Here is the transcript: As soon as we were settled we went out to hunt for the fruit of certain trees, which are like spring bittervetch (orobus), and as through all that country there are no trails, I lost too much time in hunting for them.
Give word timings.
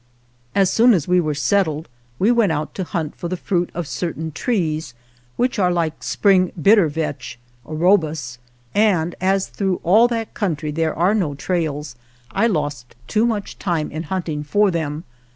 As 0.55 0.71
soon 0.71 0.95
as 0.95 1.07
we 1.07 1.21
were 1.21 1.35
settled 1.35 1.87
we 2.17 2.31
went 2.31 2.51
out 2.51 2.73
to 2.73 2.83
hunt 2.83 3.15
for 3.15 3.27
the 3.27 3.37
fruit 3.37 3.69
of 3.75 3.85
certain 3.87 4.31
trees, 4.31 4.95
which 5.35 5.59
are 5.59 5.71
like 5.71 6.01
spring 6.01 6.51
bittervetch 6.59 7.35
(orobus), 7.67 8.39
and 8.73 9.13
as 9.21 9.49
through 9.49 9.79
all 9.83 10.07
that 10.07 10.33
country 10.33 10.71
there 10.71 10.95
are 10.97 11.13
no 11.13 11.35
trails, 11.35 11.95
I 12.31 12.47
lost 12.47 12.95
too 13.05 13.27
much 13.27 13.59
time 13.59 13.91
in 13.91 14.01
hunting 14.09 14.43
for 14.43 14.71
them. 14.71 15.03